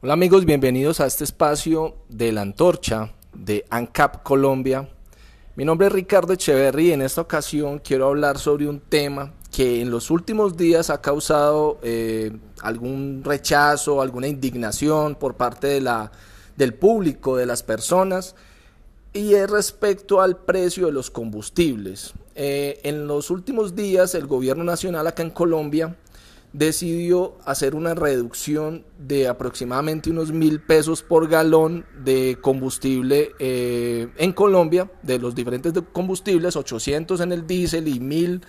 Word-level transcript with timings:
Hola 0.00 0.12
amigos, 0.12 0.44
bienvenidos 0.44 1.00
a 1.00 1.06
este 1.06 1.24
espacio 1.24 1.96
de 2.08 2.30
la 2.30 2.42
antorcha 2.42 3.14
de 3.34 3.64
ANCAP 3.68 4.22
Colombia. 4.22 4.88
Mi 5.56 5.64
nombre 5.64 5.88
es 5.88 5.92
Ricardo 5.92 6.32
Echeverry 6.34 6.90
y 6.90 6.92
en 6.92 7.02
esta 7.02 7.20
ocasión 7.20 7.80
quiero 7.80 8.06
hablar 8.06 8.38
sobre 8.38 8.68
un 8.68 8.78
tema 8.78 9.34
que 9.50 9.80
en 9.80 9.90
los 9.90 10.12
últimos 10.12 10.56
días 10.56 10.90
ha 10.90 11.00
causado 11.00 11.80
eh, 11.82 12.30
algún 12.60 13.22
rechazo, 13.24 14.00
alguna 14.00 14.28
indignación 14.28 15.16
por 15.16 15.34
parte 15.34 15.66
de 15.66 15.80
la, 15.80 16.12
del 16.56 16.74
público, 16.74 17.36
de 17.36 17.46
las 17.46 17.64
personas, 17.64 18.36
y 19.12 19.34
es 19.34 19.50
respecto 19.50 20.20
al 20.20 20.36
precio 20.36 20.86
de 20.86 20.92
los 20.92 21.10
combustibles. 21.10 22.14
Eh, 22.36 22.78
en 22.84 23.08
los 23.08 23.32
últimos 23.32 23.74
días 23.74 24.14
el 24.14 24.28
gobierno 24.28 24.62
nacional 24.62 25.08
acá 25.08 25.24
en 25.24 25.30
Colombia 25.30 25.96
decidió 26.52 27.36
hacer 27.44 27.74
una 27.74 27.94
reducción 27.94 28.84
de 28.98 29.28
aproximadamente 29.28 30.10
unos 30.10 30.32
mil 30.32 30.60
pesos 30.60 31.02
por 31.02 31.28
galón 31.28 31.84
de 32.02 32.38
combustible 32.40 33.32
eh, 33.38 34.08
en 34.16 34.32
Colombia, 34.32 34.90
de 35.02 35.18
los 35.18 35.34
diferentes 35.34 35.72
combustibles, 35.92 36.56
800 36.56 37.20
en 37.20 37.32
el 37.32 37.46
diésel 37.46 37.88
y 37.88 38.00
1000 38.00 38.40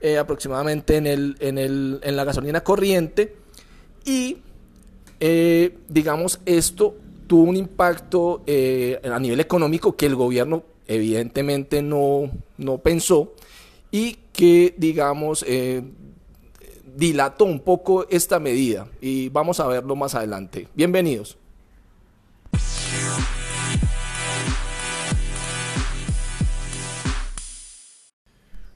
eh, 0.00 0.18
aproximadamente 0.18 0.96
en, 0.96 1.06
el, 1.06 1.36
en, 1.40 1.58
el, 1.58 2.00
en 2.02 2.16
la 2.16 2.24
gasolina 2.24 2.62
corriente. 2.62 3.36
Y 4.04 4.38
eh, 5.20 5.78
digamos, 5.88 6.40
esto 6.46 6.96
tuvo 7.26 7.42
un 7.44 7.56
impacto 7.56 8.42
a 8.46 9.18
nivel 9.18 9.40
económico 9.40 9.96
que 9.96 10.06
el 10.06 10.14
gobierno 10.14 10.62
evidentemente 10.86 11.80
no, 11.80 12.30
no 12.58 12.78
pensó 12.78 13.32
y 13.90 14.18
que, 14.32 14.74
digamos, 14.76 15.44
dilató 16.94 17.44
un 17.44 17.60
poco 17.60 18.06
esta 18.08 18.38
medida 18.38 18.88
y 19.00 19.28
vamos 19.28 19.60
a 19.60 19.66
verlo 19.66 19.96
más 19.96 20.14
adelante. 20.14 20.68
Bienvenidos. 20.74 21.36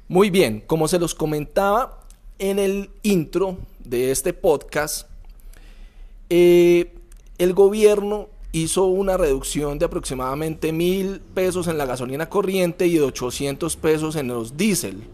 Muy 0.08 0.30
bien, 0.30 0.62
como 0.66 0.88
se 0.88 0.98
los 0.98 1.14
comentaba 1.14 2.00
en 2.38 2.58
el 2.58 2.91
intro 3.02 3.58
de 3.84 4.10
este 4.10 4.32
podcast, 4.32 5.06
eh, 6.30 6.94
el 7.36 7.53
gobierno 7.53 8.28
hizo 8.53 8.86
una 8.86 9.19
reducción 9.19 9.78
de 9.78 9.84
aproximadamente 9.84 10.72
mil 10.72 11.20
pesos 11.20 11.69
en 11.69 11.77
la 11.77 11.84
gasolina 11.84 12.28
corriente 12.30 12.86
y 12.86 12.94
de 12.94 13.03
800 13.03 13.77
pesos 13.77 14.16
en 14.16 14.28
los 14.28 14.56
diésel. 14.56 15.05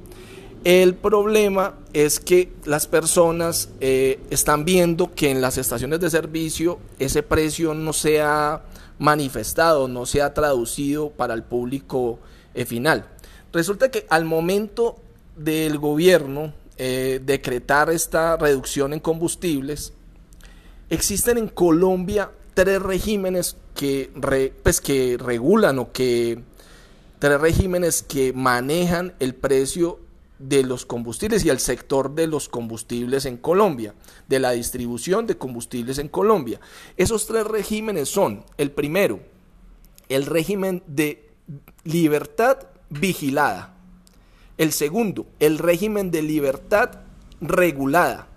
El 0.65 0.95
problema 0.95 1.75
es 1.93 2.19
que 2.19 2.51
las 2.65 2.87
personas 2.87 3.69
eh, 3.81 4.19
están 4.31 4.65
viendo 4.65 5.15
que 5.15 5.31
en 5.31 5.43
las 5.43 5.59
estaciones 5.59 6.01
de 6.01 6.09
servicio 6.09 6.79
ese 6.99 7.23
precio 7.23 7.75
no 7.75 7.93
se 7.93 8.23
ha 8.23 8.63
manifestado, 8.99 9.89
no 9.89 10.07
se 10.07 10.23
ha 10.23 10.33
traducido 10.33 11.11
para 11.11 11.35
el 11.35 11.43
público 11.43 12.19
eh, 12.55 12.65
final. 12.65 13.07
Resulta 13.53 13.91
que 13.91 14.07
al 14.09 14.25
momento 14.25 14.97
del 15.37 15.77
gobierno 15.79 16.55
eh, 16.79 17.21
decretar 17.23 17.91
esta 17.91 18.39
reducción 18.39 18.95
en 18.95 19.01
combustibles, 19.01 19.93
existen 20.89 21.37
en 21.37 21.49
Colombia 21.49 22.31
tres 22.55 22.81
regímenes 22.81 23.59
que, 23.75 24.11
pues, 24.63 24.81
que 24.81 25.19
regulan 25.19 25.79
o 25.79 25.93
que 25.93 26.41
tres 27.19 27.39
regímenes 27.39 28.03
que 28.03 28.33
manejan 28.33 29.13
el 29.21 29.35
precio 29.35 29.99
de 30.49 30.63
los 30.63 30.85
combustibles 30.85 31.45
y 31.45 31.49
el 31.49 31.59
sector 31.59 32.15
de 32.15 32.27
los 32.27 32.49
combustibles 32.49 33.25
en 33.25 33.39
Colombia, 33.39 33.95
de 34.29 34.39
la 34.39 34.51
distribución 34.51 35.27
de 35.27 35.39
combustibles 35.39 35.99
en 35.99 36.09
Colombia. 36.09 36.61
Esos 36.97 37.27
tres 37.27 37.47
regímenes 37.47 38.09
son, 38.09 38.45
el 38.59 38.71
primero, 38.71 39.21
el 40.09 40.27
régimen 40.27 40.83
de 40.87 41.31
libertad 41.85 42.59
vigilada. 42.91 43.75
El 44.59 44.73
segundo, 44.73 45.27
el 45.41 45.59
régimen 45.59 46.11
de 46.11 46.23
libertad 46.23 47.01
regulada. 47.41 48.29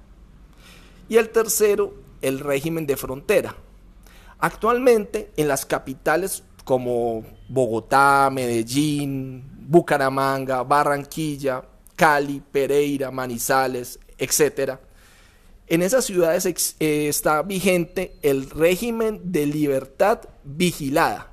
Y 1.09 1.17
el 1.17 1.29
tercero, 1.29 1.93
el 2.21 2.39
régimen 2.39 2.87
de 2.87 2.97
frontera. 2.97 3.55
Actualmente 4.39 5.31
en 5.35 5.47
las 5.47 5.65
capitales 5.65 6.43
como 6.63 7.23
Bogotá, 7.49 8.29
Medellín, 8.31 9.43
Bucaramanga, 9.67 10.63
Barranquilla, 10.63 11.63
Cali, 11.97 12.41
Pereira, 12.51 13.11
Manizales, 13.11 13.99
etc. 14.17 14.77
En 15.67 15.81
esas 15.81 16.05
ciudades 16.05 16.45
eh, 16.79 17.09
está 17.09 17.41
vigente 17.41 18.15
el 18.21 18.49
régimen 18.49 19.19
de 19.25 19.47
libertad 19.47 20.21
vigilada. 20.45 21.29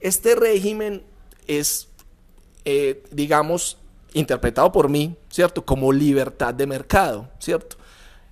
Este 0.00 0.36
régimen 0.36 1.02
es, 1.46 1.88
eh, 2.64 3.02
digamos, 3.10 3.76
interpretado 4.14 4.70
por 4.70 4.88
mí, 4.88 5.16
¿cierto? 5.28 5.64
Como 5.64 5.92
libertad 5.92 6.54
de 6.54 6.66
mercado, 6.66 7.28
¿cierto? 7.40 7.76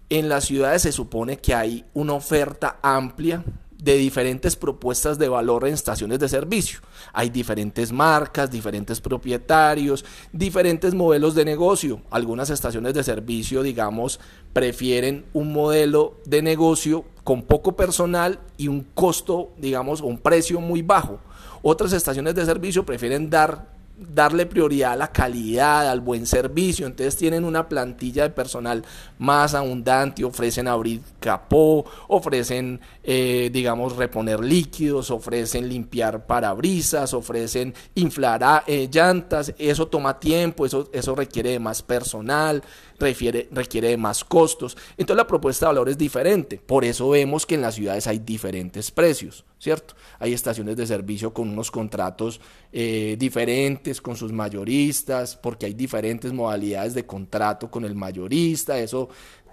En 0.09 0.29
las 0.29 0.45
ciudades 0.45 0.83
se 0.83 0.93
supone 0.93 1.39
que 1.39 1.55
hay 1.55 1.85
una 1.95 2.15
oferta 2.15 2.79
amplia 2.81 3.45
de 3.79 3.97
diferentes 3.97 4.57
propuestas 4.57 5.19
de 5.19 5.29
valor 5.29 5.67
en 5.67 5.75
estaciones 5.75 6.19
de 6.19 6.29
servicio. 6.29 6.81
Hay 7.13 7.31
diferentes 7.31 7.93
marcas, 7.93 8.51
diferentes 8.51 9.01
propietarios, 9.01 10.05
diferentes 10.33 10.95
modelos 10.95 11.35
de 11.35 11.45
negocio. 11.45 12.01
Algunas 12.11 12.51
estaciones 12.51 12.95
de 12.95 13.05
servicio, 13.05 13.63
digamos, 13.63 14.21
prefieren 14.53 15.25
un 15.33 15.53
modelo 15.53 16.17
de 16.25 16.43
negocio 16.43 17.05
con 17.25 17.43
poco 17.43 17.77
personal 17.77 18.39
y 18.57 18.69
un 18.69 18.87
costo, 18.95 19.51
digamos, 19.59 20.01
un 20.01 20.19
precio 20.19 20.61
muy 20.61 20.83
bajo. 20.83 21.19
Otras 21.63 21.93
estaciones 21.93 22.35
de 22.35 22.45
servicio 22.45 22.85
prefieren 22.85 23.31
dar 23.31 23.75
darle 23.97 24.47
prioridad 24.47 24.93
a 24.93 24.97
la 24.97 25.13
calidad, 25.13 25.89
al 25.89 26.01
buen 26.01 26.27
servicio. 26.27 26.87
Entonces 26.87 27.17
tienen 27.17 27.45
una 27.45 27.69
plantilla 27.69 28.25
de 28.25 28.31
personal 28.31 28.85
más 29.25 29.55
abundante, 29.55 30.25
ofrecen 30.25 30.69
abrir 30.69 31.01
capó, 31.19 31.85
ofrecen, 32.09 32.81
eh, 33.03 33.51
digamos, 33.53 33.97
reponer 33.97 34.41
líquidos, 34.41 35.11
ofrecen 35.11 35.69
limpiar 35.69 36.27
parabrisas, 36.27 37.15
ofrecen 37.15 37.75
inflar 37.95 38.65
eh, 38.67 38.89
llantas. 38.93 39.55
Eso 39.59 39.87
toma 39.89 40.21
tiempo, 40.21 40.67
eso, 40.67 40.89
eso 40.93 41.15
requiere 41.15 41.51
de 41.51 41.59
más 41.59 41.83
personal, 41.83 42.63
requiere, 42.99 43.49
requiere 43.51 43.89
de 43.89 43.97
más 43.97 44.25
costos. 44.25 44.77
Entonces 44.97 45.17
la 45.17 45.27
propuesta 45.27 45.67
de 45.67 45.69
valor 45.71 45.89
es 45.89 45.99
diferente. 45.99 46.61
Por 46.65 46.85
eso 46.85 47.11
vemos 47.11 47.47
que 47.47 47.55
en 47.55 47.63
las 47.63 47.75
ciudades 47.75 48.07
hay 48.07 48.19
diferentes 48.19 48.91
precios, 48.91 49.45
¿cierto? 49.59 49.95
Hay 50.19 50.33
estaciones 50.33 50.77
de 50.77 50.87
servicio 50.87 51.33
con 51.33 51.49
unos 51.49 51.71
contratos 51.71 52.41
eh, 52.73 53.17
diferentes 53.19 54.01
con 54.01 54.17
sus 54.17 54.33
mayoristas, 54.33 55.37
porque 55.37 55.67
hay 55.67 55.75
diferentes 55.75 56.33
modalidades 56.33 56.95
de 56.95 57.07
contrato 57.07 57.71
con 57.71 57.85
el 57.85 57.95
mayorista. 57.95 58.79
Eso 58.79 59.09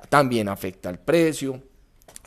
también 0.10 0.50
afecta 0.50 0.90
al 0.90 1.00
precio. 1.00 1.62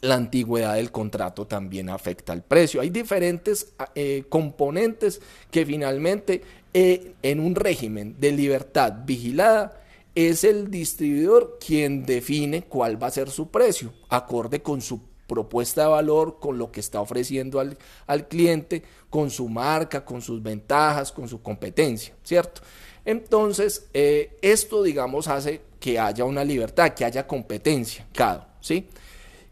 La 0.00 0.16
antigüedad 0.16 0.74
del 0.74 0.90
contrato 0.90 1.46
también 1.46 1.88
afecta 1.88 2.32
al 2.32 2.42
precio. 2.42 2.80
Hay 2.80 2.90
diferentes 2.90 3.72
eh, 3.94 4.24
componentes 4.28 5.20
que 5.50 5.64
finalmente 5.64 6.42
eh, 6.74 7.14
en 7.22 7.40
un 7.40 7.54
régimen 7.54 8.16
de 8.18 8.32
libertad 8.32 8.92
vigilada 9.06 9.80
es 10.14 10.44
el 10.44 10.70
distribuidor 10.70 11.58
quien 11.64 12.04
define 12.04 12.62
cuál 12.64 13.02
va 13.02 13.08
a 13.08 13.12
ser 13.12 13.30
su 13.30 13.50
precio, 13.50 13.92
acorde 14.08 14.62
con 14.62 14.80
su 14.80 15.00
propuesta 15.26 15.82
de 15.82 15.88
valor, 15.88 16.38
con 16.38 16.58
lo 16.58 16.70
que 16.70 16.80
está 16.80 17.00
ofreciendo 17.00 17.58
al, 17.60 17.76
al, 18.06 18.28
cliente, 18.28 18.82
con 19.10 19.30
su 19.30 19.48
marca, 19.48 20.04
con 20.04 20.22
sus 20.22 20.42
ventajas, 20.42 21.10
con 21.10 21.28
su 21.28 21.42
competencia, 21.42 22.14
¿cierto? 22.22 22.60
Entonces, 23.04 23.86
eh, 23.92 24.36
esto, 24.40 24.82
digamos, 24.82 25.28
hace 25.28 25.60
que 25.78 25.98
haya 25.98 26.24
una 26.24 26.44
libertad, 26.44 26.94
que 26.94 27.04
haya 27.04 27.26
competencia, 27.26 28.06
claro, 28.12 28.46
¿sí? 28.60 28.88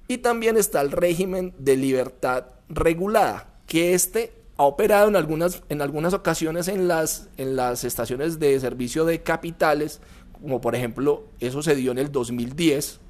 Y 0.09 0.19
también 0.19 0.57
está 0.57 0.81
el 0.81 0.91
régimen 0.91 1.55
de 1.59 1.77
libertad 1.77 2.47
regulada, 2.69 3.49
que 3.67 3.95
este 3.95 4.33
ha 4.57 4.65
operado 4.65 5.09
en 5.09 5.17
algunas, 5.17 5.63
en 5.69 5.83
algunas 5.83 6.15
ocasiones 6.15 6.69
en 6.69 6.89
las, 6.89 7.29
en 7.37 7.57
las 7.57 7.85
estaciones 7.85 8.39
de 8.39 8.59
servicio 8.61 9.05
de 9.05 9.23
capitales, 9.23 10.01
como 10.33 10.61
por 10.61 10.75
ejemplo 10.75 11.25
eso 11.41 11.63
se 11.63 11.75
dio 11.75 11.93
en 11.93 11.99
el 11.99 12.11
2010, 12.11 13.01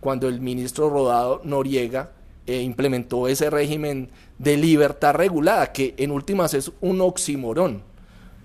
cuando 0.00 0.28
el 0.28 0.40
ministro 0.40 0.90
Rodado 0.90 1.40
Noriega 1.44 2.12
eh, 2.46 2.62
implementó 2.62 3.28
ese 3.28 3.50
régimen 3.50 4.10
de 4.38 4.56
libertad 4.56 5.14
regulada, 5.14 5.72
que 5.72 5.94
en 5.98 6.10
últimas 6.10 6.54
es 6.54 6.72
un 6.80 7.00
oximorón, 7.00 7.82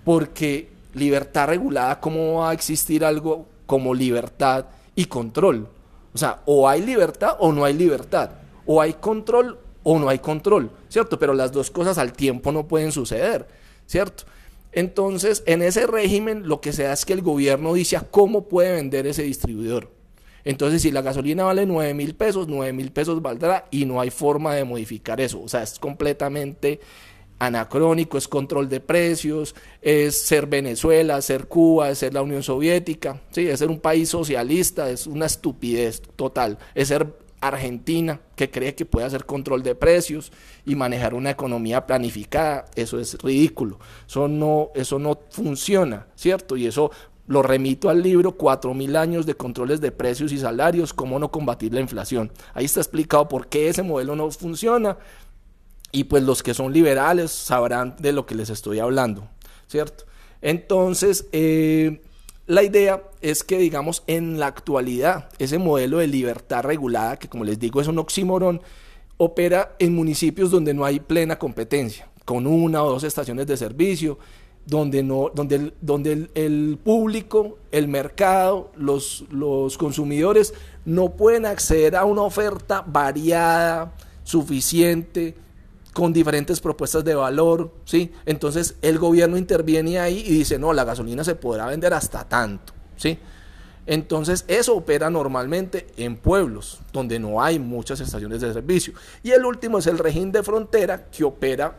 porque 0.04 0.73
libertad 0.94 1.48
regulada, 1.48 2.00
¿cómo 2.00 2.40
va 2.40 2.50
a 2.50 2.54
existir 2.54 3.04
algo 3.04 3.46
como 3.66 3.94
libertad 3.94 4.66
y 4.94 5.06
control? 5.06 5.68
O 6.14 6.18
sea, 6.18 6.42
o 6.46 6.68
hay 6.68 6.82
libertad 6.82 7.36
o 7.38 7.52
no 7.52 7.64
hay 7.64 7.74
libertad, 7.74 8.30
o 8.66 8.80
hay 8.80 8.94
control 8.94 9.58
o 9.82 9.98
no 9.98 10.08
hay 10.08 10.18
control, 10.18 10.70
¿cierto? 10.88 11.18
Pero 11.18 11.34
las 11.34 11.52
dos 11.52 11.70
cosas 11.70 11.98
al 11.98 12.12
tiempo 12.12 12.52
no 12.52 12.66
pueden 12.66 12.92
suceder, 12.92 13.46
¿cierto? 13.86 14.24
Entonces, 14.72 15.42
en 15.46 15.62
ese 15.62 15.86
régimen 15.86 16.48
lo 16.48 16.60
que 16.60 16.72
se 16.72 16.84
da 16.84 16.92
es 16.92 17.04
que 17.04 17.12
el 17.12 17.22
gobierno 17.22 17.74
dice 17.74 17.96
a 17.96 18.00
cómo 18.00 18.48
puede 18.48 18.72
vender 18.72 19.06
ese 19.06 19.22
distribuidor. 19.22 19.90
Entonces, 20.44 20.82
si 20.82 20.90
la 20.90 21.00
gasolina 21.00 21.44
vale 21.44 21.64
9 21.64 21.94
mil 21.94 22.14
pesos, 22.14 22.48
9 22.48 22.72
mil 22.72 22.90
pesos 22.90 23.22
valdrá 23.22 23.66
y 23.70 23.86
no 23.86 24.00
hay 24.00 24.10
forma 24.10 24.54
de 24.54 24.64
modificar 24.64 25.20
eso. 25.20 25.40
O 25.40 25.48
sea, 25.48 25.62
es 25.62 25.78
completamente 25.78 26.80
anacrónico, 27.38 28.18
es 28.18 28.28
control 28.28 28.68
de 28.68 28.80
precios, 28.80 29.54
es 29.82 30.22
ser 30.22 30.46
Venezuela, 30.46 31.20
ser 31.20 31.46
Cuba, 31.46 31.90
es 31.90 31.98
ser 31.98 32.14
la 32.14 32.22
Unión 32.22 32.42
Soviética, 32.42 33.20
¿sí? 33.30 33.48
es 33.48 33.58
ser 33.58 33.68
un 33.68 33.80
país 33.80 34.08
socialista, 34.08 34.90
es 34.90 35.06
una 35.06 35.26
estupidez 35.26 36.02
total, 36.16 36.58
es 36.74 36.88
ser 36.88 37.24
Argentina 37.40 38.20
que 38.36 38.50
cree 38.50 38.74
que 38.74 38.86
puede 38.86 39.06
hacer 39.06 39.26
control 39.26 39.62
de 39.62 39.74
precios 39.74 40.32
y 40.64 40.74
manejar 40.74 41.14
una 41.14 41.30
economía 41.30 41.86
planificada, 41.86 42.64
eso 42.74 42.98
es 42.98 43.18
ridículo, 43.22 43.78
eso 44.06 44.28
no, 44.28 44.70
eso 44.74 44.98
no 44.98 45.18
funciona, 45.30 46.06
¿cierto? 46.14 46.56
Y 46.56 46.66
eso 46.66 46.90
lo 47.26 47.42
remito 47.42 47.88
al 47.88 48.02
libro 48.02 48.32
Cuatro 48.32 48.74
mil 48.74 48.96
años 48.96 49.24
de 49.24 49.34
controles 49.34 49.80
de 49.80 49.92
precios 49.92 50.32
y 50.32 50.38
salarios, 50.38 50.92
cómo 50.92 51.18
no 51.18 51.30
combatir 51.30 51.72
la 51.72 51.80
inflación. 51.80 52.30
Ahí 52.52 52.66
está 52.66 52.80
explicado 52.80 53.28
por 53.28 53.46
qué 53.46 53.68
ese 53.68 53.82
modelo 53.82 54.14
no 54.14 54.30
funciona 54.30 54.98
y 55.94 56.04
pues 56.04 56.24
los 56.24 56.42
que 56.42 56.54
son 56.54 56.72
liberales 56.72 57.30
sabrán 57.30 57.94
de 58.00 58.12
lo 58.12 58.26
que 58.26 58.34
les 58.34 58.50
estoy 58.50 58.80
hablando, 58.80 59.28
¿cierto? 59.68 60.04
Entonces, 60.42 61.28
eh, 61.30 62.02
la 62.46 62.64
idea 62.64 63.04
es 63.20 63.44
que, 63.44 63.58
digamos, 63.58 64.02
en 64.08 64.40
la 64.40 64.48
actualidad, 64.48 65.28
ese 65.38 65.56
modelo 65.56 65.98
de 65.98 66.08
libertad 66.08 66.64
regulada, 66.64 67.16
que 67.16 67.28
como 67.28 67.44
les 67.44 67.60
digo 67.60 67.80
es 67.80 67.86
un 67.86 67.98
oxímoron, 67.98 68.60
opera 69.18 69.76
en 69.78 69.94
municipios 69.94 70.50
donde 70.50 70.74
no 70.74 70.84
hay 70.84 70.98
plena 70.98 71.38
competencia, 71.38 72.08
con 72.24 72.48
una 72.48 72.82
o 72.82 72.90
dos 72.90 73.04
estaciones 73.04 73.46
de 73.46 73.56
servicio, 73.56 74.18
donde, 74.66 75.04
no, 75.04 75.30
donde, 75.32 75.54
el, 75.54 75.74
donde 75.80 76.28
el, 76.34 76.78
público, 76.82 77.58
el 77.70 77.86
mercado, 77.86 78.72
los, 78.76 79.26
los 79.30 79.78
consumidores 79.78 80.54
no 80.84 81.10
pueden 81.10 81.46
acceder 81.46 81.94
a 81.94 82.04
una 82.04 82.22
oferta 82.22 82.82
variada, 82.84 83.94
suficiente, 84.24 85.36
con 85.94 86.12
diferentes 86.12 86.60
propuestas 86.60 87.04
de 87.04 87.14
valor, 87.14 87.72
¿sí? 87.84 88.12
Entonces 88.26 88.74
el 88.82 88.98
gobierno 88.98 89.38
interviene 89.38 90.00
ahí 90.00 90.24
y 90.26 90.30
dice, 90.30 90.58
no, 90.58 90.72
la 90.72 90.84
gasolina 90.84 91.22
se 91.22 91.36
podrá 91.36 91.66
vender 91.66 91.94
hasta 91.94 92.28
tanto, 92.28 92.74
¿sí? 92.96 93.16
Entonces 93.86 94.44
eso 94.48 94.74
opera 94.76 95.08
normalmente 95.08 95.86
en 95.96 96.16
pueblos 96.16 96.80
donde 96.92 97.18
no 97.18 97.40
hay 97.40 97.60
muchas 97.60 98.00
estaciones 98.00 98.40
de 98.40 98.52
servicio. 98.52 98.92
Y 99.22 99.30
el 99.30 99.44
último 99.44 99.78
es 99.78 99.86
el 99.86 99.98
régimen 99.98 100.32
de 100.32 100.42
frontera 100.42 101.06
que 101.06 101.22
opera 101.22 101.78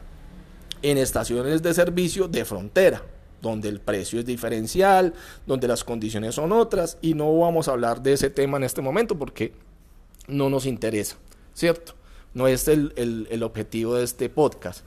en 0.81 0.97
estaciones 0.97 1.61
de 1.61 1.73
servicio 1.73 2.29
de 2.29 2.45
frontera, 2.45 3.01
donde 3.41 3.68
el 3.68 3.81
precio 3.81 4.19
es 4.19 4.25
diferencial, 4.25 5.13
donde 5.45 5.68
las 5.68 5.83
condiciones 5.83 6.35
son 6.35 6.53
otras 6.53 6.97
y 7.01 7.15
no 7.15 7.38
vamos 7.38 7.68
a 7.68 7.71
hablar 7.71 8.01
de 8.01 8.13
ese 8.13 8.29
tema 8.29 8.56
en 8.57 8.63
este 8.63 8.81
momento 8.81 9.18
porque 9.18 9.51
no 10.27 10.50
nos 10.50 10.65
interesa, 10.65 11.18
¿cierto? 11.53 11.95
No 12.35 12.47
es 12.47 12.67
el, 12.67 13.41
objetivo 13.41 13.95
de 13.95 14.03
este 14.03 14.29
podcast. 14.29 14.85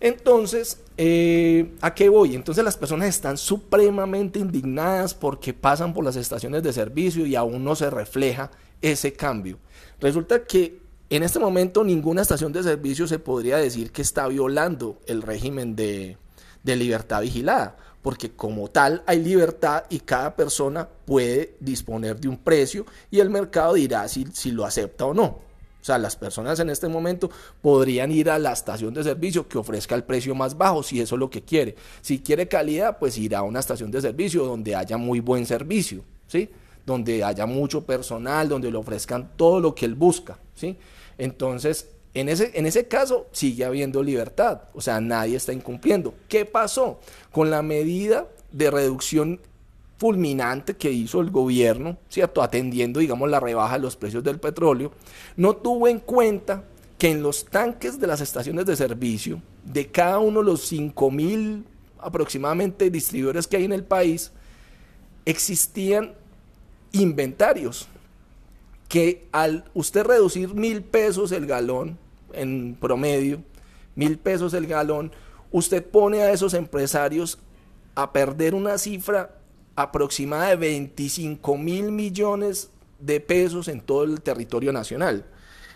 Entonces, 0.00 0.80
eh, 0.96 1.70
¿a 1.80 1.94
qué 1.94 2.08
voy? 2.08 2.34
Entonces 2.34 2.64
las 2.64 2.76
personas 2.76 3.08
están 3.08 3.36
supremamente 3.36 4.40
indignadas 4.40 5.14
porque 5.14 5.54
pasan 5.54 5.94
por 5.94 6.04
las 6.04 6.16
estaciones 6.16 6.64
de 6.64 6.72
servicio 6.72 7.24
y 7.24 7.36
aún 7.36 7.62
no 7.62 7.76
se 7.76 7.88
refleja 7.88 8.50
ese 8.80 9.12
cambio. 9.12 9.58
Resulta 10.00 10.44
que 10.44 10.80
en 11.08 11.22
este 11.22 11.38
momento 11.38 11.84
ninguna 11.84 12.22
estación 12.22 12.52
de 12.52 12.62
servicio 12.62 13.06
se 13.06 13.18
podría 13.18 13.58
decir 13.58 13.92
que 13.92 14.02
está 14.02 14.26
violando 14.26 14.98
el 15.06 15.22
régimen 15.22 15.76
de, 15.76 16.16
libertad 16.64 17.20
vigilada, 17.20 17.76
porque 18.00 18.30
como 18.30 18.68
tal 18.68 19.02
hay 19.06 19.22
libertad 19.22 19.84
y 19.90 20.00
cada 20.00 20.34
persona 20.34 20.88
puede 21.04 21.54
disponer 21.60 22.18
de 22.18 22.28
un 22.28 22.38
precio 22.38 22.86
y 23.10 23.20
el 23.20 23.28
mercado 23.28 23.74
dirá 23.74 24.08
si, 24.08 24.26
si 24.32 24.52
lo 24.52 24.64
acepta 24.64 25.04
o 25.04 25.12
no. 25.12 25.51
O 25.82 25.84
sea, 25.84 25.98
las 25.98 26.14
personas 26.14 26.60
en 26.60 26.70
este 26.70 26.86
momento 26.86 27.28
podrían 27.60 28.12
ir 28.12 28.30
a 28.30 28.38
la 28.38 28.52
estación 28.52 28.94
de 28.94 29.02
servicio 29.02 29.48
que 29.48 29.58
ofrezca 29.58 29.96
el 29.96 30.04
precio 30.04 30.32
más 30.32 30.56
bajo, 30.56 30.84
si 30.84 31.00
eso 31.00 31.16
es 31.16 31.18
lo 31.18 31.28
que 31.28 31.42
quiere. 31.42 31.74
Si 32.00 32.20
quiere 32.20 32.46
calidad, 32.46 33.00
pues 33.00 33.18
irá 33.18 33.40
a 33.40 33.42
una 33.42 33.58
estación 33.58 33.90
de 33.90 34.00
servicio 34.00 34.44
donde 34.44 34.76
haya 34.76 34.96
muy 34.96 35.18
buen 35.18 35.44
servicio, 35.44 36.04
¿sí? 36.28 36.48
Donde 36.86 37.24
haya 37.24 37.46
mucho 37.46 37.84
personal, 37.84 38.48
donde 38.48 38.70
le 38.70 38.76
ofrezcan 38.76 39.32
todo 39.36 39.58
lo 39.58 39.74
que 39.74 39.84
él 39.84 39.96
busca, 39.96 40.38
¿sí? 40.54 40.78
Entonces, 41.18 41.88
en 42.14 42.28
ese, 42.28 42.52
en 42.54 42.66
ese 42.66 42.86
caso 42.86 43.26
sigue 43.32 43.64
habiendo 43.64 44.04
libertad, 44.04 44.62
o 44.74 44.80
sea, 44.80 45.00
nadie 45.00 45.36
está 45.36 45.52
incumpliendo. 45.52 46.14
¿Qué 46.28 46.44
pasó? 46.44 47.00
Con 47.32 47.50
la 47.50 47.62
medida 47.62 48.28
de 48.52 48.70
reducción 48.70 49.40
fulminante 50.02 50.74
que 50.74 50.90
hizo 50.90 51.20
el 51.20 51.30
gobierno, 51.30 51.96
¿cierto? 52.08 52.42
Atendiendo, 52.42 52.98
digamos, 52.98 53.30
la 53.30 53.38
rebaja 53.38 53.74
de 53.74 53.82
los 53.82 53.94
precios 53.94 54.24
del 54.24 54.40
petróleo, 54.40 54.90
no 55.36 55.54
tuvo 55.54 55.86
en 55.86 56.00
cuenta 56.00 56.64
que 56.98 57.12
en 57.12 57.22
los 57.22 57.44
tanques 57.44 58.00
de 58.00 58.08
las 58.08 58.20
estaciones 58.20 58.66
de 58.66 58.74
servicio, 58.74 59.40
de 59.64 59.86
cada 59.86 60.18
uno 60.18 60.40
de 60.40 60.46
los 60.46 60.62
5 60.62 61.08
mil 61.12 61.64
aproximadamente 62.00 62.90
distribuidores 62.90 63.46
que 63.46 63.58
hay 63.58 63.64
en 63.64 63.72
el 63.72 63.84
país, 63.84 64.32
existían 65.24 66.14
inventarios 66.90 67.86
que 68.88 69.28
al 69.30 69.66
usted 69.72 70.02
reducir 70.02 70.52
mil 70.52 70.82
pesos 70.82 71.30
el 71.30 71.46
galón 71.46 71.96
en 72.32 72.76
promedio, 72.80 73.40
mil 73.94 74.18
pesos 74.18 74.52
el 74.52 74.66
galón, 74.66 75.12
usted 75.52 75.86
pone 75.86 76.22
a 76.22 76.32
esos 76.32 76.54
empresarios 76.54 77.38
a 77.94 78.12
perder 78.12 78.56
una 78.56 78.78
cifra 78.78 79.36
aproximada 79.76 80.48
de 80.48 80.56
25 80.56 81.56
mil 81.56 81.92
millones 81.92 82.70
de 82.98 83.20
pesos 83.20 83.68
en 83.68 83.80
todo 83.80 84.04
el 84.04 84.20
territorio 84.20 84.72
nacional. 84.72 85.24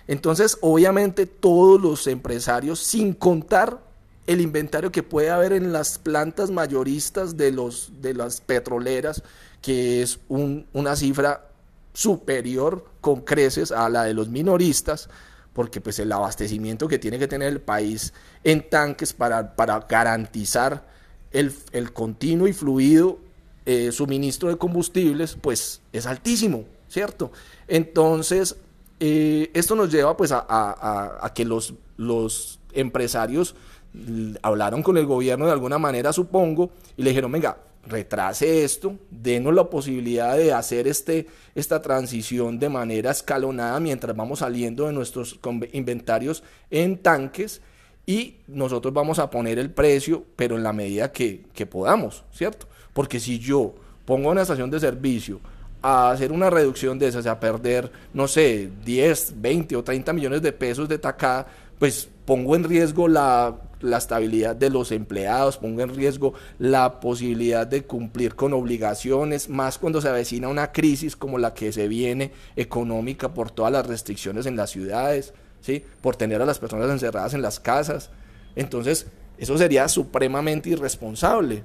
Entonces, 0.08 0.58
obviamente, 0.60 1.26
todos 1.26 1.80
los 1.80 2.06
empresarios, 2.06 2.78
sin 2.78 3.12
contar 3.12 3.80
el 4.26 4.40
inventario 4.40 4.92
que 4.92 5.02
puede 5.02 5.30
haber 5.30 5.52
en 5.52 5.72
las 5.72 5.98
plantas 5.98 6.50
mayoristas 6.50 7.36
de, 7.36 7.52
los, 7.52 7.92
de 8.00 8.14
las 8.14 8.40
petroleras, 8.40 9.22
que 9.62 10.02
es 10.02 10.18
una 10.28 10.96
cifra 10.96 11.48
superior 11.92 12.84
con 13.00 13.22
creces 13.22 13.72
a 13.72 13.88
la 13.88 14.04
de 14.04 14.14
los 14.14 14.28
minoristas, 14.28 15.08
porque 15.52 15.80
pues 15.80 15.98
el 15.98 16.12
abastecimiento 16.12 16.86
que 16.86 16.98
tiene 16.98 17.18
que 17.18 17.28
tener 17.28 17.48
el 17.48 17.60
país 17.60 18.12
en 18.44 18.68
tanques 18.68 19.12
para, 19.12 19.56
para 19.56 19.80
garantizar 19.88 20.86
el, 21.30 21.54
el 21.72 21.92
continuo 21.92 22.46
y 22.46 22.52
fluido 22.52 23.18
eh, 23.66 23.90
suministro 23.92 24.48
de 24.48 24.56
combustibles, 24.56 25.36
pues 25.40 25.80
es 25.92 26.06
altísimo, 26.06 26.64
¿cierto? 26.88 27.32
Entonces, 27.68 28.56
eh, 29.00 29.50
esto 29.54 29.74
nos 29.74 29.90
lleva 29.90 30.16
pues 30.16 30.32
a, 30.32 31.32
que 31.34 31.44
los, 31.44 31.74
los 31.96 32.60
empresarios 32.72 33.54
hablaron 34.42 34.82
con 34.82 34.96
el 34.96 35.06
gobierno 35.06 35.46
de 35.46 35.52
alguna 35.52 35.78
manera, 35.78 36.12
supongo, 36.12 36.70
y 36.96 37.02
le 37.02 37.10
dijeron, 37.10 37.32
venga, 37.32 37.58
retrase 37.86 38.64
esto, 38.64 38.96
denos 39.10 39.54
la 39.54 39.70
posibilidad 39.70 40.36
de 40.36 40.52
hacer 40.52 40.88
este, 40.88 41.26
esta 41.54 41.82
transición 41.82 42.58
de 42.58 42.68
manera 42.68 43.10
escalonada 43.10 43.80
mientras 43.80 44.16
vamos 44.16 44.40
saliendo 44.40 44.86
de 44.86 44.92
nuestros 44.92 45.38
inventarios 45.72 46.42
en 46.70 46.98
tanques 46.98 47.62
y 48.06 48.36
nosotros 48.46 48.94
vamos 48.94 49.18
a 49.18 49.28
poner 49.28 49.58
el 49.58 49.70
precio, 49.70 50.24
pero 50.36 50.56
en 50.56 50.62
la 50.62 50.72
medida 50.72 51.12
que, 51.12 51.44
que 51.52 51.66
podamos, 51.66 52.24
¿cierto? 52.32 52.68
Porque 52.92 53.18
si 53.18 53.40
yo 53.40 53.74
pongo 54.04 54.30
una 54.30 54.42
estación 54.42 54.70
de 54.70 54.78
servicio 54.78 55.40
a 55.82 56.10
hacer 56.10 56.32
una 56.32 56.48
reducción 56.48 56.98
de 56.98 57.08
esas, 57.08 57.26
a 57.26 57.38
perder, 57.40 57.90
no 58.14 58.28
sé, 58.28 58.70
10, 58.84 59.34
20 59.40 59.76
o 59.76 59.84
30 59.84 60.12
millones 60.12 60.42
de 60.42 60.52
pesos 60.52 60.88
de 60.88 60.98
tacada, 60.98 61.46
pues 61.78 62.08
pongo 62.24 62.56
en 62.56 62.64
riesgo 62.64 63.08
la, 63.08 63.54
la, 63.80 63.98
estabilidad 63.98 64.56
de 64.56 64.70
los 64.70 64.92
empleados, 64.92 65.58
pongo 65.58 65.82
en 65.82 65.94
riesgo 65.94 66.34
la 66.58 67.00
posibilidad 67.00 67.66
de 67.66 67.84
cumplir 67.84 68.34
con 68.34 68.52
obligaciones, 68.52 69.48
más 69.48 69.78
cuando 69.78 70.00
se 70.00 70.08
avecina 70.08 70.48
una 70.48 70.72
crisis 70.72 71.16
como 71.16 71.38
la 71.38 71.54
que 71.54 71.72
se 71.72 71.88
viene 71.88 72.32
económica 72.56 73.34
por 73.34 73.50
todas 73.50 73.72
las 73.72 73.86
restricciones 73.86 74.46
en 74.46 74.56
las 74.56 74.70
ciudades, 74.70 75.34
¿sí? 75.60 75.84
por 76.00 76.16
tener 76.16 76.42
a 76.42 76.46
las 76.46 76.58
personas 76.58 76.90
encerradas 76.90 77.34
en 77.34 77.42
las 77.42 77.60
casas. 77.60 78.10
Entonces, 78.54 79.06
eso 79.38 79.58
sería 79.58 79.88
supremamente 79.88 80.70
irresponsable. 80.70 81.62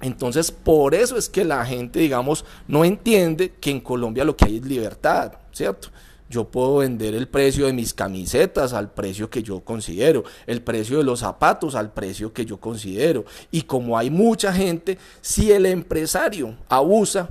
Entonces, 0.00 0.50
por 0.50 0.94
eso 0.94 1.16
es 1.16 1.28
que 1.28 1.44
la 1.44 1.64
gente, 1.64 1.98
digamos, 1.98 2.44
no 2.68 2.84
entiende 2.84 3.52
que 3.60 3.70
en 3.70 3.80
Colombia 3.80 4.24
lo 4.24 4.36
que 4.36 4.44
hay 4.44 4.58
es 4.58 4.64
libertad, 4.64 5.32
¿cierto? 5.52 5.88
Yo 6.30 6.44
puedo 6.44 6.78
vender 6.78 7.14
el 7.14 7.28
precio 7.28 7.66
de 7.66 7.72
mis 7.72 7.92
camisetas 7.92 8.72
al 8.72 8.92
precio 8.92 9.28
que 9.28 9.42
yo 9.42 9.60
considero, 9.60 10.24
el 10.46 10.62
precio 10.62 10.98
de 10.98 11.04
los 11.04 11.20
zapatos 11.20 11.74
al 11.74 11.92
precio 11.92 12.32
que 12.32 12.44
yo 12.44 12.58
considero. 12.58 13.24
Y 13.50 13.62
como 13.62 13.98
hay 13.98 14.10
mucha 14.10 14.52
gente, 14.52 14.98
si 15.20 15.52
el 15.52 15.66
empresario 15.66 16.56
abusa 16.68 17.28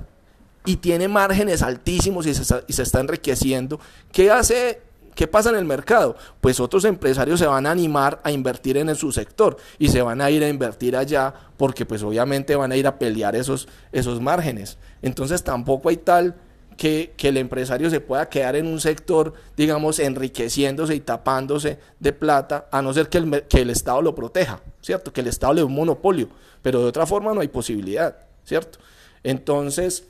y 0.64 0.76
tiene 0.76 1.08
márgenes 1.08 1.62
altísimos 1.62 2.26
y 2.26 2.34
se 2.34 2.42
está, 2.42 2.62
y 2.66 2.72
se 2.72 2.82
está 2.82 3.00
enriqueciendo, 3.00 3.80
¿qué 4.12 4.30
hace 4.30 4.80
¿Qué 5.14 5.28
pasa 5.28 5.50
en 5.50 5.56
el 5.56 5.64
mercado? 5.64 6.16
Pues 6.40 6.58
otros 6.58 6.84
empresarios 6.84 7.38
se 7.38 7.46
van 7.46 7.66
a 7.66 7.70
animar 7.70 8.20
a 8.24 8.32
invertir 8.32 8.76
en 8.76 8.94
su 8.96 9.12
sector 9.12 9.56
y 9.78 9.88
se 9.88 10.02
van 10.02 10.20
a 10.20 10.30
ir 10.30 10.42
a 10.42 10.48
invertir 10.48 10.96
allá 10.96 11.32
porque 11.56 11.86
pues 11.86 12.02
obviamente 12.02 12.56
van 12.56 12.72
a 12.72 12.76
ir 12.76 12.86
a 12.86 12.98
pelear 12.98 13.36
esos, 13.36 13.68
esos 13.92 14.20
márgenes. 14.20 14.76
Entonces 15.02 15.44
tampoco 15.44 15.88
hay 15.88 15.98
tal 15.98 16.34
que, 16.76 17.14
el 17.18 17.36
empresario 17.36 17.90
se 17.90 18.00
pueda 18.00 18.28
quedar 18.28 18.56
en 18.56 18.66
un 18.66 18.80
sector, 18.80 19.32
digamos, 19.56 19.98
enriqueciéndose 19.98 20.94
y 20.94 21.00
tapándose 21.00 21.78
de 21.98 22.12
plata, 22.12 22.68
a 22.70 22.82
no 22.82 22.92
ser 22.92 23.08
que 23.08 23.18
el, 23.18 23.42
que 23.44 23.62
el 23.62 23.70
Estado 23.70 24.02
lo 24.02 24.14
proteja, 24.14 24.60
¿cierto? 24.82 25.12
Que 25.12 25.20
el 25.22 25.28
Estado 25.28 25.54
le 25.54 25.60
dé 25.60 25.64
un 25.64 25.74
monopolio, 25.74 26.28
pero 26.62 26.80
de 26.80 26.86
otra 26.86 27.06
forma 27.06 27.32
no 27.32 27.40
hay 27.40 27.48
posibilidad, 27.48 28.16
¿cierto? 28.44 28.78
Entonces, 29.22 30.04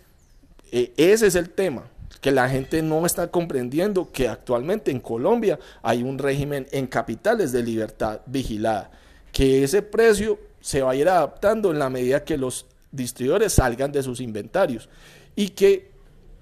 eh, 0.72 0.92
ese 0.96 1.28
es 1.28 1.34
el 1.34 1.50
tema, 1.50 1.84
que 2.20 2.32
la 2.32 2.48
gente 2.48 2.82
no 2.82 3.04
está 3.04 3.30
comprendiendo 3.30 4.10
que 4.10 4.28
actualmente 4.28 4.90
en 4.90 4.98
Colombia 4.98 5.58
hay 5.82 6.02
un 6.02 6.18
régimen 6.18 6.66
en 6.72 6.86
capitales 6.86 7.52
de 7.52 7.62
libertad 7.62 8.20
vigilada, 8.26 8.90
que 9.30 9.62
ese 9.62 9.82
precio 9.82 10.38
se 10.60 10.80
va 10.80 10.92
a 10.92 10.96
ir 10.96 11.08
adaptando 11.08 11.70
en 11.70 11.78
la 11.78 11.90
medida 11.90 12.24
que 12.24 12.38
los 12.38 12.66
distribuidores 12.90 13.52
salgan 13.52 13.92
de 13.92 14.02
sus 14.02 14.20
inventarios 14.20 14.88
y 15.36 15.50
que 15.50 15.93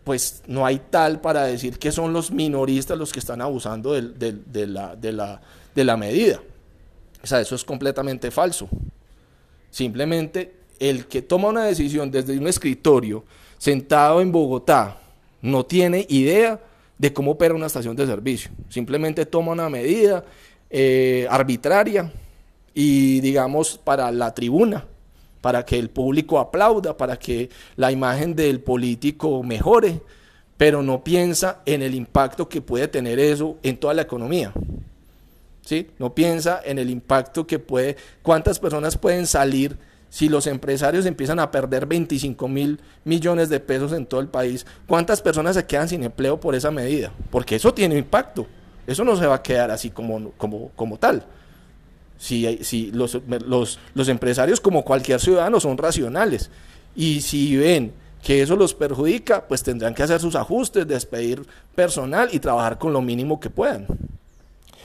pues 0.05 0.43
no 0.47 0.67
hay 0.67 0.81
tal 0.91 1.21
para 1.21 1.45
decir 1.45 1.79
que 1.79 1.93
son 1.93 2.13
los 2.13 2.31
minoristas 2.31 2.99
los 2.99 3.13
que 3.13 3.21
están 3.21 3.41
abusando 3.41 3.93
de, 3.93 4.67
la, 4.67 4.97
de 5.75 5.85
la 5.85 5.97
medida. 5.97 6.41
O 7.23 7.27
sea, 7.27 7.41
eso 7.41 7.55
es 7.55 7.65
completamente 7.65 8.31
falso. 8.31 8.69
Simplemente 9.71 10.55
el 10.79 11.07
que 11.07 11.23
toma 11.23 11.49
una 11.49 11.65
decisión 11.65 12.11
desde 12.11 12.37
un 12.37 12.47
escritorio 12.49 13.25
sentado 13.59 14.21
en 14.21 14.33
Bogotá 14.33 14.99
no 15.41 15.65
tiene 15.65 16.05
idea 16.09 16.61
de 16.99 17.13
cómo 17.13 17.33
opera 17.33 17.55
una 17.55 17.67
estación 17.67 17.95
de 17.97 18.07
servicio. 18.07 18.51
Simplemente 18.69 19.25
toma 19.25 19.53
una 19.53 19.69
medida 19.69 20.25
eh, 20.71 21.27
arbitraria 21.31 22.13
y 22.75 23.21
digamos 23.21 23.79
para 23.79 24.11
la 24.11 24.35
tribuna 24.35 24.85
para 25.43 25.67
que 25.67 25.79
el 25.79 25.91
público 25.91 26.39
aplauda, 26.39 26.97
para 26.97 27.19
que 27.19 27.51
la 27.77 27.93
imagen 27.93 28.35
del 28.35 28.61
político 28.61 29.43
mejore, 29.43 30.01
pero 30.57 30.83
no 30.83 31.05
piensa 31.05 31.61
en 31.67 31.83
el 31.83 31.95
impacto 31.95 32.49
que 32.49 32.63
puede 32.63 32.89
tener 32.89 33.19
eso 33.19 33.59
en 33.63 33.77
toda 33.77 33.93
la 33.93 34.03
economía. 34.03 34.55
¿Sí? 35.61 35.91
No 35.99 36.15
piensa 36.15 36.63
en 36.65 36.79
el 36.79 36.89
impacto 36.89 37.47
que 37.47 37.59
puede, 37.59 37.97
cuántas 38.23 38.59
personas 38.59 38.97
pueden 38.97 39.27
salir 39.27 39.77
si 40.09 40.29
los 40.29 40.47
empresarios 40.47 41.07
empiezan 41.07 41.41
a 41.41 41.51
perder 41.51 41.87
25 41.87 42.47
mil 42.47 42.81
millones 43.03 43.49
de 43.49 43.61
pesos 43.61 43.93
en 43.93 44.05
todo 44.05 44.21
el 44.21 44.29
país, 44.29 44.67
¿cuántas 44.87 45.23
personas 45.23 45.57
se 45.57 45.65
quedan 45.65 45.89
sin 45.89 46.05
empleo 46.05 46.39
por 46.39 46.55
esa 46.55 46.71
medida? 46.71 47.11
Porque 47.31 47.57
eso 47.57 47.73
tiene 47.73 47.97
impacto. 47.97 48.47
Eso 48.87 49.05
no 49.05 49.17
se 49.17 49.27
va 49.27 49.37
a 49.37 49.43
quedar 49.43 49.71
así 49.71 49.89
como, 49.91 50.33
como, 50.33 50.71
como 50.77 50.99
tal. 50.99 51.25
Si, 52.23 52.61
si 52.63 52.93
los, 52.93 53.19
empresarios, 54.09 54.61
como 54.61 54.85
cualquier 54.85 55.19
ciudadano, 55.19 55.59
son 55.59 55.77
racionales. 55.77 56.51
Y 56.95 57.21
si 57.21 57.57
ven 57.57 57.93
que 58.23 58.43
eso 58.43 58.55
los 58.55 58.75
perjudica, 58.75 59.49
pues 59.49 59.65
tendrán 59.65 59.93
que 59.93 60.05
hacer 60.05 60.21
sus 60.21 60.37
ajustes, 60.37 60.87
despedir 60.87 61.43
personal 61.75 62.29
y 62.31 62.39
trabajar 62.39 62.79
con 62.79 62.93
lo 62.93 63.03
mínimo 63.03 63.41
que 63.41 63.51
puedan. 63.51 63.89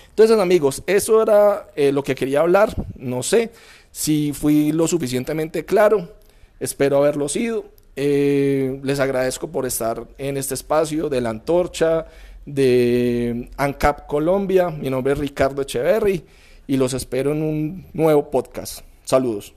Entonces, 0.10 0.40
amigos, 0.40 0.82
eso 0.88 1.22
era 1.22 1.68
eh, 1.76 1.92
lo 1.92 2.04
que 2.04 2.16
quería 2.16 2.40
hablar. 2.40 2.74
No 2.96 3.22
sé 3.22 3.52
si 3.92 4.34
fui 4.34 4.72
lo 4.72 4.88
suficientemente 4.88 5.64
claro. 5.64 6.16
Espero 6.60 6.98
haberlo 6.98 7.30
sido. 7.30 7.66
Eh, 7.96 8.80
les 8.82 9.00
agradezco 9.00 9.52
por 9.52 9.68
estar 9.68 10.08
en 10.18 10.38
este 10.38 10.56
espacio 10.56 11.08
de 11.08 11.22
la 11.22 11.30
antorcha 11.30 12.08
de 12.48 13.52
ANCAP 13.58 14.08
Colombia. 14.08 14.72
Mi 14.72 14.90
nombre 14.90 15.14
es 15.14 15.20
Ricardo 15.20 15.62
Echeverry 15.62 16.26
y 16.68 16.78
los 16.78 16.94
espero 16.94 17.32
en 17.32 17.42
un 17.42 17.88
nuevo 17.94 18.30
podcast. 18.30 18.82
Saludos. 19.06 19.54